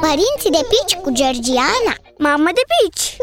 Părinții 0.00 0.50
de 0.50 0.66
pici 0.68 0.94
cu 1.02 1.10
Georgiana 1.12 1.94
Mamă 2.18 2.50
de 2.54 2.60
pici! 2.70 3.16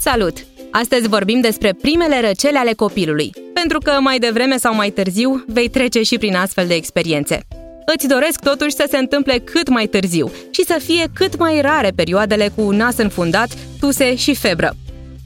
Salut! 0.00 0.36
Astăzi 0.70 1.08
vorbim 1.08 1.40
despre 1.40 1.72
primele 1.72 2.20
răcele 2.20 2.58
ale 2.58 2.72
copilului, 2.72 3.30
pentru 3.54 3.78
că 3.78 3.90
mai 4.00 4.18
devreme 4.18 4.56
sau 4.56 4.74
mai 4.74 4.90
târziu 4.90 5.44
vei 5.46 5.68
trece 5.68 6.02
și 6.02 6.18
prin 6.18 6.36
astfel 6.36 6.66
de 6.66 6.74
experiențe. 6.74 7.46
Îți 7.94 8.06
doresc 8.06 8.40
totuși 8.40 8.74
să 8.74 8.86
se 8.90 8.96
întâmple 8.96 9.38
cât 9.38 9.68
mai 9.68 9.86
târziu 9.86 10.32
și 10.50 10.64
să 10.64 10.80
fie 10.84 11.04
cât 11.14 11.38
mai 11.38 11.60
rare 11.60 11.90
perioadele 11.96 12.50
cu 12.56 12.70
nas 12.70 12.96
înfundat, 12.96 13.48
tuse 13.80 14.14
și 14.14 14.34
febră. 14.34 14.76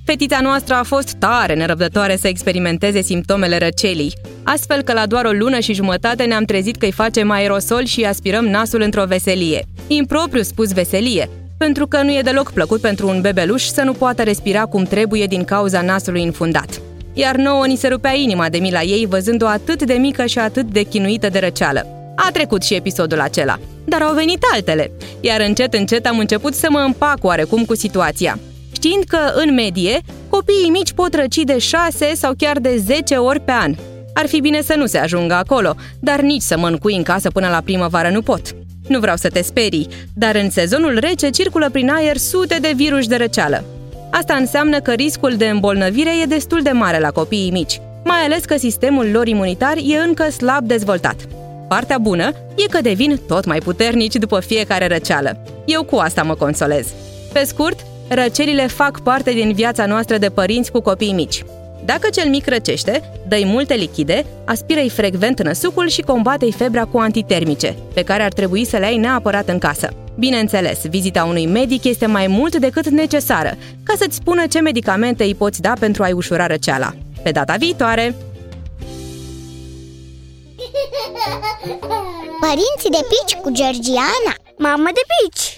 Fetița 0.04 0.40
noastră 0.40 0.74
a 0.74 0.82
fost 0.82 1.12
tare 1.18 1.54
nerăbdătoare 1.54 2.16
să 2.16 2.28
experimenteze 2.28 3.00
simptomele 3.00 3.58
răcelii, 3.58 4.12
astfel 4.52 4.82
că 4.82 4.92
la 4.92 5.06
doar 5.06 5.24
o 5.24 5.30
lună 5.30 5.58
și 5.58 5.74
jumătate 5.74 6.24
ne-am 6.24 6.44
trezit 6.44 6.76
că 6.76 6.84
îi 6.84 6.92
facem 6.92 7.30
aerosol 7.30 7.84
și 7.84 8.04
aspirăm 8.04 8.44
nasul 8.44 8.80
într-o 8.80 9.04
veselie. 9.04 9.62
Impropriu 9.86 10.42
spus 10.42 10.72
veselie, 10.72 11.28
pentru 11.58 11.86
că 11.86 12.02
nu 12.02 12.12
e 12.12 12.20
deloc 12.20 12.52
plăcut 12.52 12.80
pentru 12.80 13.08
un 13.08 13.20
bebeluș 13.20 13.62
să 13.62 13.82
nu 13.82 13.92
poată 13.92 14.22
respira 14.22 14.64
cum 14.64 14.82
trebuie 14.82 15.26
din 15.26 15.44
cauza 15.44 15.82
nasului 15.82 16.24
înfundat. 16.24 16.80
Iar 17.12 17.36
nouă 17.36 17.66
ni 17.66 17.76
se 17.76 17.88
rupea 17.88 18.14
inima 18.14 18.48
de 18.48 18.58
mila 18.58 18.82
ei 18.82 19.06
văzând-o 19.06 19.46
atât 19.46 19.82
de 19.82 19.94
mică 19.94 20.26
și 20.26 20.38
atât 20.38 20.64
de 20.64 20.82
chinuită 20.82 21.28
de 21.28 21.38
răceală. 21.38 21.86
A 22.16 22.30
trecut 22.32 22.62
și 22.62 22.74
episodul 22.74 23.20
acela, 23.20 23.58
dar 23.84 24.02
au 24.02 24.14
venit 24.14 24.42
altele, 24.52 24.90
iar 25.20 25.40
încet 25.40 25.74
încet 25.74 26.06
am 26.06 26.18
început 26.18 26.54
să 26.54 26.66
mă 26.70 26.78
împac 26.78 27.24
oarecum 27.24 27.64
cu 27.64 27.74
situația 27.74 28.38
știind 28.78 29.04
că, 29.04 29.18
în 29.34 29.54
medie, 29.54 30.00
copiii 30.28 30.70
mici 30.70 30.92
pot 30.92 31.14
răci 31.14 31.44
de 31.44 31.58
6 31.58 32.14
sau 32.14 32.32
chiar 32.36 32.58
de 32.58 32.76
10 32.76 33.14
ori 33.14 33.40
pe 33.40 33.52
an. 33.52 33.74
Ar 34.18 34.26
fi 34.26 34.40
bine 34.40 34.62
să 34.62 34.74
nu 34.76 34.86
se 34.86 34.98
ajungă 34.98 35.34
acolo, 35.34 35.74
dar 36.00 36.20
nici 36.20 36.42
să 36.42 36.58
mă 36.58 36.68
încui 36.68 36.96
în 36.96 37.02
casă 37.02 37.30
până 37.30 37.48
la 37.48 37.60
primăvară 37.64 38.08
nu 38.08 38.22
pot. 38.22 38.54
Nu 38.88 38.98
vreau 38.98 39.16
să 39.16 39.28
te 39.28 39.42
sperii, 39.42 39.88
dar 40.14 40.34
în 40.34 40.50
sezonul 40.50 40.98
rece 40.98 41.30
circulă 41.30 41.70
prin 41.70 41.90
aer 41.90 42.16
sute 42.16 42.58
de 42.60 42.72
virus 42.76 43.06
de 43.06 43.16
răceală. 43.16 43.64
Asta 44.10 44.34
înseamnă 44.34 44.80
că 44.80 44.92
riscul 44.92 45.34
de 45.36 45.48
îmbolnăvire 45.48 46.10
e 46.22 46.26
destul 46.26 46.62
de 46.62 46.70
mare 46.70 46.98
la 46.98 47.10
copiii 47.10 47.50
mici, 47.50 47.80
mai 48.04 48.18
ales 48.18 48.44
că 48.44 48.56
sistemul 48.56 49.10
lor 49.12 49.26
imunitar 49.26 49.76
e 49.76 49.98
încă 50.06 50.30
slab 50.30 50.66
dezvoltat. 50.66 51.16
Partea 51.68 51.98
bună 51.98 52.32
e 52.56 52.66
că 52.70 52.80
devin 52.80 53.20
tot 53.26 53.44
mai 53.44 53.58
puternici 53.58 54.14
după 54.14 54.40
fiecare 54.40 54.86
răceală. 54.86 55.42
Eu 55.64 55.82
cu 55.82 55.96
asta 55.96 56.22
mă 56.22 56.34
consolez. 56.34 56.86
Pe 57.32 57.42
scurt, 57.44 57.80
Răcelile 58.08 58.66
fac 58.66 59.00
parte 59.00 59.30
din 59.30 59.52
viața 59.52 59.86
noastră 59.86 60.18
de 60.18 60.28
părinți 60.28 60.70
cu 60.70 60.80
copii 60.80 61.12
mici. 61.12 61.44
Dacă 61.84 62.08
cel 62.10 62.28
mic 62.28 62.46
răcește, 62.46 63.10
dă 63.28 63.40
multe 63.44 63.74
lichide, 63.74 64.26
aspiră-i 64.44 64.88
frecvent 64.88 65.42
năsucul 65.42 65.88
și 65.88 66.00
combate-i 66.00 66.52
febra 66.52 66.84
cu 66.84 66.98
antitermice, 66.98 67.76
pe 67.94 68.02
care 68.02 68.22
ar 68.22 68.32
trebui 68.32 68.64
să 68.64 68.76
le 68.76 68.84
ai 68.84 68.96
neapărat 68.96 69.48
în 69.48 69.58
casă. 69.58 69.88
Bineînțeles, 70.18 70.78
vizita 70.88 71.24
unui 71.24 71.46
medic 71.46 71.84
este 71.84 72.06
mai 72.06 72.26
mult 72.26 72.56
decât 72.56 72.88
necesară, 72.88 73.56
ca 73.82 73.94
să-ți 73.96 74.16
spună 74.16 74.46
ce 74.46 74.60
medicamente 74.60 75.24
îi 75.24 75.34
poți 75.34 75.60
da 75.60 75.72
pentru 75.80 76.02
a-i 76.02 76.12
ușura 76.12 76.46
răceala. 76.46 76.92
Pe 77.22 77.30
data 77.30 77.54
viitoare! 77.58 78.14
Părinții 82.40 82.90
de 82.90 83.06
pici 83.08 83.36
cu 83.40 83.50
Georgiana 83.50 84.34
Mamă 84.58 84.88
de 84.94 85.00
pici! 85.06 85.57